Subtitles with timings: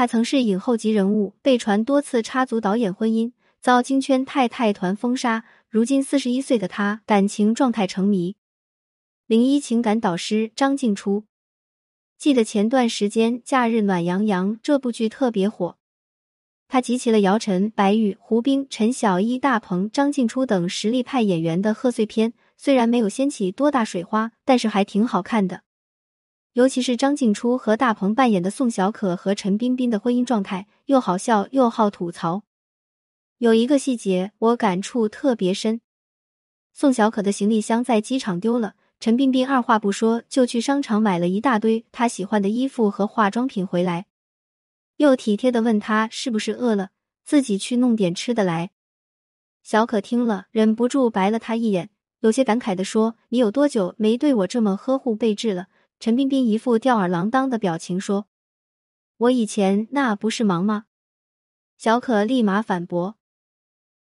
[0.00, 5.44] 他曾是影后级人物，被传多次插足导演婚姻，遭京圈太太团封杀。
[5.68, 8.34] 如今四十一岁的他，感情状态成谜。
[9.26, 11.24] 零一情感导师张静初，
[12.16, 15.76] 记得前段时间《假日暖洋洋》这部剧特别火，
[16.66, 22.32] 他集齐了姚晨、白宇、胡兵、陈小艺、大鹏、张静初等实力派演员的贺岁片。
[22.56, 25.60] 虽然没有掀起多大水花，但是还挺好看的。
[26.60, 32.42] 尤其是张静初和大鹏扮演的宋小可和陈冰冰的婚姻状态，又好笑又好吐槽。
[33.38, 35.80] 有一个细节我感触特别深：
[36.74, 38.74] 宋小可的行李箱在机场丢了。
[39.00, 44.04] 陈冰冰二话不说就去商场买了一大堆她喜欢的衣服和化妆品回来，
[44.98, 46.90] 又体贴的问他是不是饿了，
[47.24, 48.72] 自己去弄点吃的来。
[49.62, 55.68] 小可听了忍不住白了他一眼，有些感慨的说：“你有多久没对我这么呵护备至了？”
[56.00, 58.26] 陈冰冰一副吊儿郎当的表情说
[59.18, 60.86] ：“我以前那不是忙吗？”
[61.76, 63.18] 小可立马反驳：“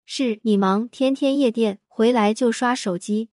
[0.06, 3.30] 是你忙，天天夜店，回来就刷手机。”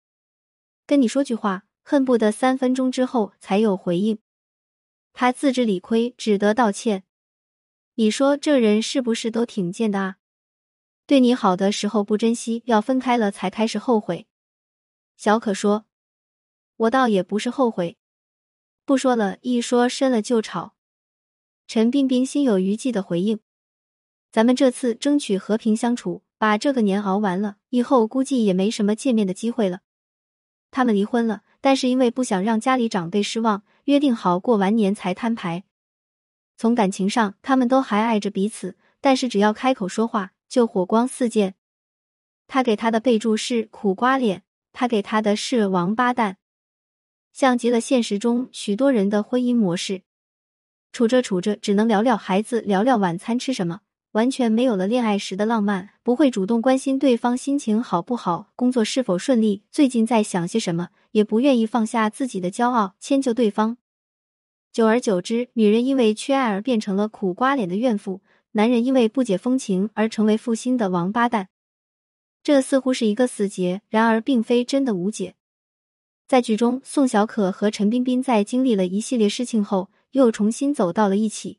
[0.86, 4.18] 跟你说句话，恨不得三分钟之后才有回应。
[5.12, 7.04] 他自知理亏，只得道歉。
[7.96, 10.16] 你说这人是不是都挺贱的啊？
[11.06, 14.26] 对你好的时候不珍惜，要分开了才开始后悔。
[15.18, 15.84] 小可说
[16.76, 17.98] ：“我倒也不是后悔，
[18.84, 20.74] 不说了，一说深了就吵。”
[21.66, 23.40] 陈冰冰心有余悸的回应
[24.30, 29.80] ：“咱们这次争取和平相处，把这个年熬完了，以后估计也没什么见面的机会了。”
[30.70, 35.64] 他们离婚了，但是因为不想让家里长辈失望，约定好过完年才摊牌。
[36.56, 41.54] 从感情上，他们都还爱着彼此，但是只要开口说话，就火光四溅。
[42.46, 46.36] 他给他的备注是苦瓜脸，他给他的是王八蛋，
[47.34, 50.02] 像极了现实中许多人的婚姻模式。
[50.92, 53.80] 处着处着，只能聊聊孩子，聊聊晚餐吃什么。
[54.12, 63.76] 完全没有了恋爱时的浪漫，不会主动关心对方心情好不好，工作是否顺利，最近在想些什么，也不愿意放下自己的骄傲迁就对方。
[64.72, 68.22] 久而久之，女人因为缺爱而变成了苦瓜脸的怨妇，
[68.52, 71.48] 男人因为不解风情而成为负心的王八蛋。
[72.44, 75.34] 这似乎是一个死结，然而并非真的无解。
[76.26, 81.58] 在剧中，宋小可和陈彬彬在经历了一系列事情后，又重新走到了一起。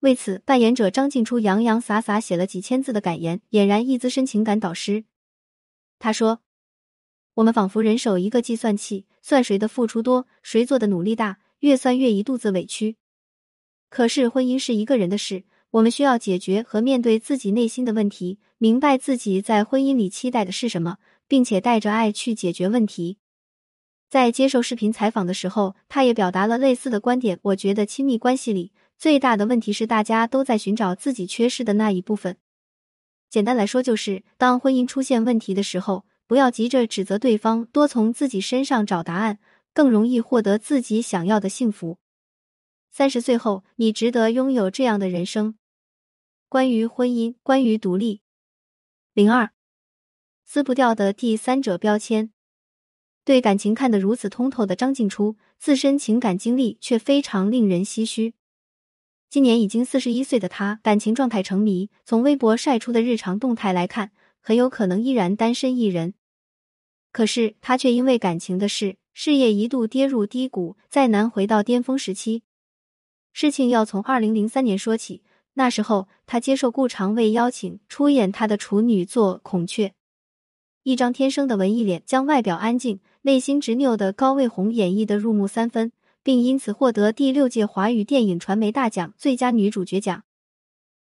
[0.00, 5.04] 为此，扮演者张静初洋洋洒洒写了几千字的感言，俨然一资深情感导师。
[5.98, 6.40] 他说
[7.34, 12.96] ：“我们仿佛人手一个计算器，算谁的付出多，谁做的努力大，越算越一肚子委屈。
[13.90, 20.96] 可是婚姻是一个人的事，我们需要解决和面对自己内心的问题，明白自己在婚姻里期待的是什么，
[21.28, 23.18] 并且带着爱去解决问题。”
[24.08, 27.38] 在接受视频采访的时候，他也表达了类似的观点。
[27.42, 28.72] 我觉得亲密关系里。
[28.96, 32.38] 最大的问题是，大家都在寻找自己缺失的那一部分。
[33.28, 39.38] 简单来说，就是当婚姻出现问题的时候，不要急着指责对方，多从自己身上找答案，
[39.74, 41.98] 更容易获得自己想要的幸福。
[42.90, 45.56] 三十岁后，你值得拥有这样的人生。
[46.48, 48.22] 关于婚姻，关于独立。
[49.12, 49.50] 零二，
[50.46, 52.30] 撕不掉的第三者标签。
[53.26, 58.34] 对感情看得如此通透的张静初，自身情感经历却非常令人唏嘘。
[59.28, 61.90] 今年已经四十一岁的他，感情状态成谜。
[62.04, 66.14] 从微博晒出的日常动态来看，很有可能依然单身一人。
[67.10, 72.44] 可是他却因为感情的事，事业一度跌入低谷，再难回到巅峰时期。
[73.32, 79.88] 事情要从二零零三年说起，那时候他接受顾长卫邀请，出演他的处女作《孔雀》，
[80.84, 85.90] 一张天生的文艺脸，将外表安静、内心执拗的高卫红演绎的入木三分。
[86.22, 90.24] 并因此获得第六届华语电影传媒大奖最佳女主角奖。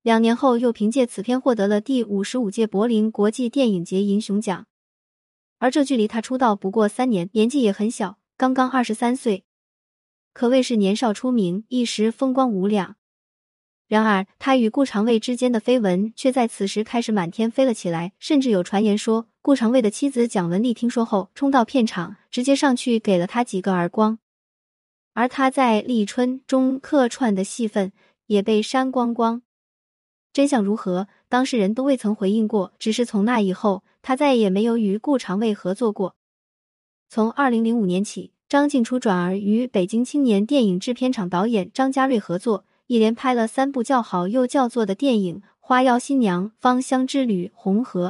[0.03, 4.67] 两年后，又凭借此片获得了第五十五届柏林国际电影节银熊奖。
[5.57, 9.45] 而这距离他出道不过三年，年纪也很小，刚刚二十三岁，
[10.35, 12.97] 可谓是年少出名，一时风光无两。
[13.89, 24.19] 然而，他与顾长卫之间的绯闻却在此时开始满天飞了起来，甚至有传言说，顾长卫的妻子蒋雯丽听说后，冲到片场，直接上去给了他几个耳光。
[25.15, 27.93] 而他在《立春》中客串的戏份
[28.27, 29.43] 也被删光光，
[30.33, 31.07] 真相如何？
[31.29, 32.73] 当事人都未曾回应过。
[32.81, 36.17] 只是从那以后，他再也没有与顾长卫合作过。
[37.09, 48.09] 从二零零五年起，张静初转而与北京青年电影制片厂导演张家瑞合作，一连拍了三部叫好又叫座的电影：《花妖新娘》《芳香之旅》《红河》。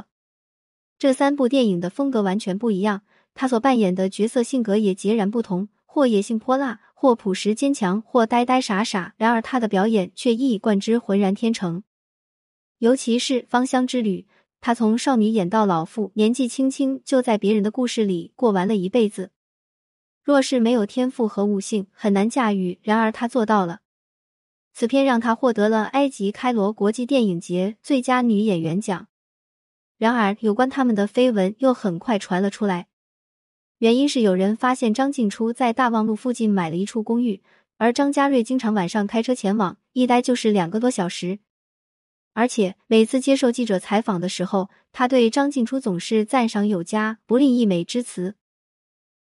[0.98, 3.02] 这三部电影的风格完全不一样，
[3.34, 6.80] 他所扮演的角色性格也截然不同，或野性泼辣。
[6.98, 9.14] 或朴实坚强，或呆呆傻傻。
[9.18, 11.82] 然而他的表演却一以贯之，浑然天成。
[12.78, 14.26] 尤其是《芳香之旅》，
[14.62, 19.30] 他从少女演到老妇，年纪轻轻就在别人的故事里过完了一辈子。
[20.24, 22.78] 若是没有天赋和悟性，很难驾驭。
[22.82, 23.80] 然而他做到了。
[24.72, 29.08] 此片让他获得了埃及开罗国际电影节最佳女演员奖。
[29.98, 32.88] 然而，有关他们的绯闻又很快传了出来。
[33.78, 37.42] 原因是有人发现张静初在大望路附近买了一处公寓，
[37.78, 41.38] 而张家瑞经常晚上开车前往，一待就是两个多小时。
[42.32, 48.34] 而且每次接受记者采访的时候，他对张静初总是赞赏有加，不吝溢美之词。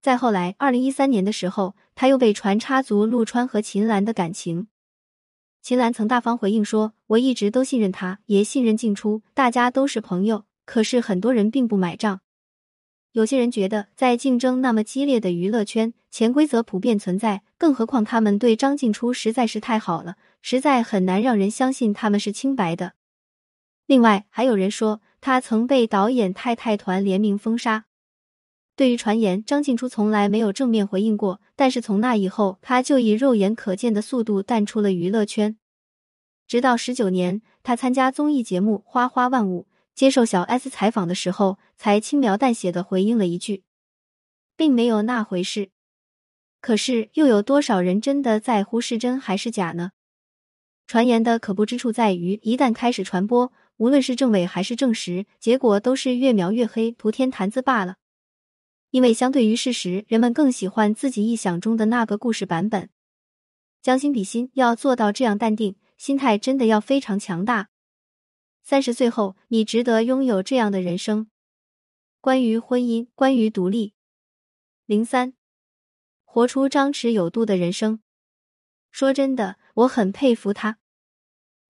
[0.01, 4.69] 再后来，二零一三年的时候，他又被传插足陆川和秦岚的感情。
[5.61, 10.45] 秦岚曾大方回应说：“我一直都信任他，也信任静初，大家都是朋友。
[10.65, 12.21] 可是很多人并不买账。
[13.13, 20.17] 有些人觉得，在竞争那么激烈的娱乐圈，潜规则普遍存在，更何况他们对张静初实在是太好了。”
[20.47, 22.93] 实在很难让人相信他们是清白的。
[23.87, 27.87] 另外，还有人说他曾被导演太太团联名封杀。
[28.77, 31.41] 对于传言，张静初从来没有正面回应过。
[31.57, 35.57] 但是从那以后，他就以肉眼可见的速度淡出了娱乐圈。
[36.47, 43.63] 直到十九年，他参加综艺节目《花花万物》，接受小 S 采访的时候，才轻描淡写的回应了一句，
[44.57, 45.71] 并没有那回事。
[46.61, 49.93] 可是，又有多少人真的在乎是真还是假呢？
[50.87, 57.97] 传言的可怖之处在于，一旦开始传播，无论是证伪还是证实，结果都是越描越黑，徒添谈资罢了。
[58.91, 62.91] 因为相对于事实，人们更喜欢自己臆想中的那个故事版本。
[63.83, 67.69] 将心比心，要做到这样淡定，心态真的要非常强大。
[68.67, 71.27] 三十岁后，你值得拥有这样的人生。
[72.23, 73.93] 关于婚姻，关于独立。
[74.87, 75.35] 零三，
[76.25, 78.01] 活出张弛有度的人生。
[78.91, 80.79] 说真的，我很佩服他，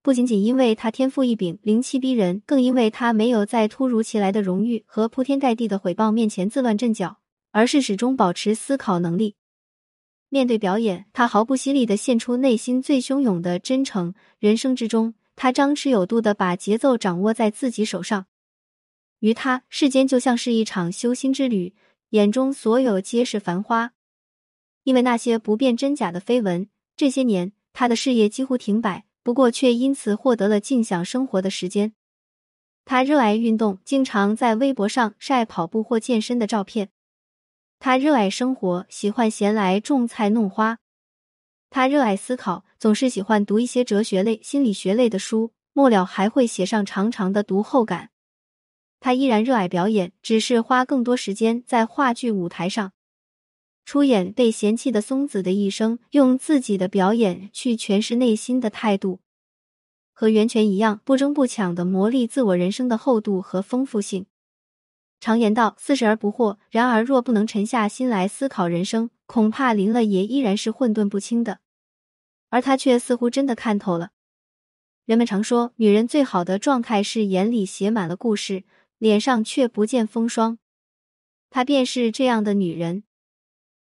[0.01, 7.19] 不仅仅因为他天赋异禀、灵气逼人，更因为他没有在突如其来的荣誉和铺天盖地的毁谤面前自乱阵脚，
[7.51, 9.35] 而是始终保持思考能力。
[10.29, 14.13] 面对表演，他毫不犀利的献出内心最汹涌的真诚。
[14.39, 18.27] 人生之中，他张弛有度的把节奏掌握在自己手上。
[19.19, 21.73] 于他，世间就像是一场修心之旅，
[22.09, 23.93] 眼中所有皆是繁花。
[24.83, 26.69] 因为那些不辨真假的绯闻。
[26.95, 31.93] 这些年，他的事业几乎停摆，不过却因此获得了静享生活的时间。
[32.85, 36.91] 他热爱运动，经常在微博上晒跑步或健身的照片。
[37.79, 40.77] 他热爱生活，喜欢闲来种菜弄花。
[41.75, 48.11] 他热爱思考，总是喜欢读一些哲学类、心理学类的书，末了还会写上长长的读后感。
[49.01, 52.93] 他依然热爱表演，只是花更多时间在话剧舞台上。
[53.83, 59.19] 出演被嫌弃的松子的一生，用自己的表演去诠释内心的态度，
[60.13, 64.25] 和源泉一样不争不抢的磨砺自我人生的厚度和丰富性。
[65.19, 66.55] 常言道，四十而不惑。
[66.69, 71.59] 然而，若不能沉下心来思考人生，恐怕临了也依然是混沌不清的。
[72.55, 74.11] 而他却似乎真的看透了。
[75.03, 78.63] 人们常说，女人最好的状态是眼里写满了故事，
[78.97, 80.57] 脸上却不见风霜。
[81.49, 83.03] 她便是这样的女人。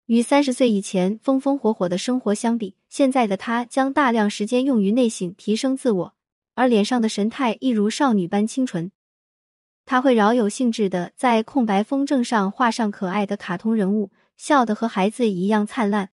[0.06, 6.14] 与三十岁以前风风火火的生活相比，现在的她将大量时间用于内省、提升自我，
[6.56, 8.90] 而脸上的神态一如少女般清纯。
[9.84, 16.10] 她会饶有兴致的在空白风筝上画上可爱的卡通人物，笑得和孩子一样灿烂。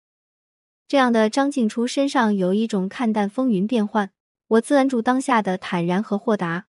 [0.87, 4.11] 这样的张静初身上有一种看淡风云变幻，
[4.47, 6.67] 我自安住当下的坦然和豁达，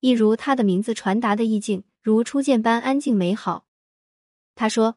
[0.00, 3.66] 一如她的名字传达的意境，如初见般安静美好。
[4.54, 4.96] 他说。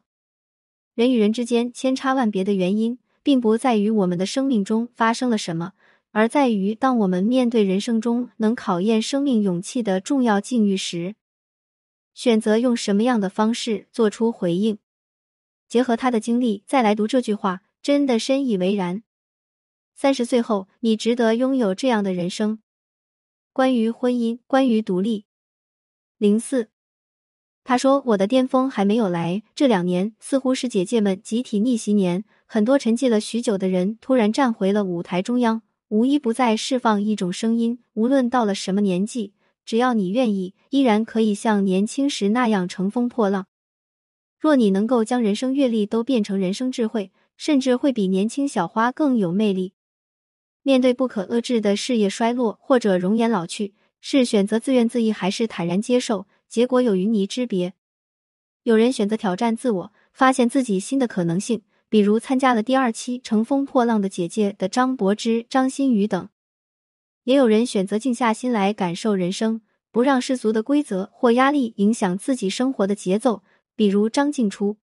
[0.96, 5.72] 人与人之间千差万别的原因，并不在于我们的生命中发生了什么，
[6.10, 11.14] 而在于当我们面对人生中能考验生命勇气的重要境遇时，
[12.12, 14.78] 选择用什么样的方式做出回应。
[15.68, 19.02] 结合他的经历再来读这句话，真的深以为然。
[19.94, 22.60] 三十岁后，你值得拥有这样的人生。
[23.52, 25.26] 关于婚姻，关于独立。
[26.18, 26.68] 零四。
[27.62, 37.78] 他说：“我的巅峰还没有来，这两年似乎是姐姐们集体逆袭年，很多沉寂了许久的人突然站回了舞台中央，无一不在释放一种声音。
[37.92, 39.34] 无论到了什么年纪，
[39.64, 43.46] 只要你愿意，依然可以像年轻时那样乘风破浪。
[44.38, 49.72] 若你能够将人生阅历都变成人生智慧，甚至会比年轻小花更有魅力。
[50.60, 57.72] 面对不可遏制的事业衰落或者容颜老去，是选择自怨自艾，还是坦然接受？”结果有云泥之别。
[58.64, 66.28] 有人选择挑战自我，发现自己新的可能性，比如参加了第二期《乘风破浪的姐姐》的张柏芝、张馨予等。
[67.24, 73.42] 也有人选择静下心来感受人生，不让世俗的规则或压力影响自己生活的节奏，
[73.74, 74.76] 比如张静初。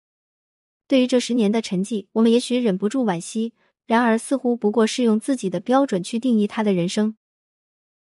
[0.87, 3.55] 对于这十年的沉寂，我们也许忍不住惋惜，
[3.87, 7.17] 然而似乎不过是用自己的标准去定义他的人生。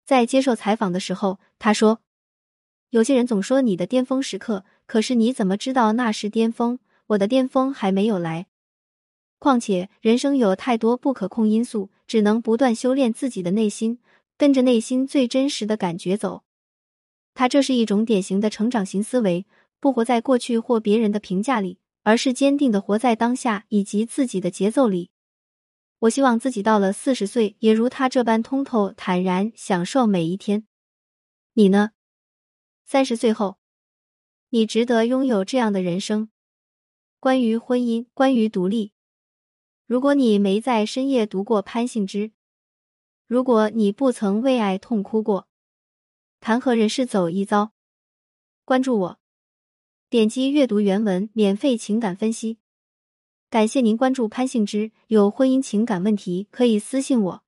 [0.03, 2.01] 在接受采访的时候，他说
[2.89, 6.79] ：“有些人总说你的巅峰时刻，可是你怎么知道那是巅峰？
[7.07, 8.47] 我的巅峰还没有来。
[9.37, 13.99] 况且人生有太多不可控因素，只能不断修炼自己的内心，
[14.37, 16.43] 跟着内心最真实的感觉走。
[17.33, 19.45] 他这是一种典型的成长型思维，
[19.79, 25.11] 不活在过去或别人的评价里，而是坚定的活在当下以及自己的节奏里。”
[25.99, 30.65] 我希望自己到了四十岁，也如他这般通透、坦然，享受每一天。
[31.53, 31.91] 你呢？
[32.85, 33.59] 三十岁后，
[34.49, 36.31] 你值得拥有这样的人生。
[37.19, 38.93] 关于婚姻，关于独立。
[39.85, 42.31] 如果你没在深夜读过潘幸之，
[43.27, 45.47] 如果你不曾为爱痛哭过，
[46.39, 47.73] 谈何人世走一遭？
[48.65, 49.19] 关注我，
[50.11, 52.57] 点击阅读原文，免费情感分析。
[53.49, 57.43] 感谢您关注潘幸之，有婚姻情感问题可以私信我。